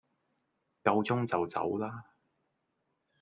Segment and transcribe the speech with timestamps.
[0.83, 2.05] 夠鐘就走啦!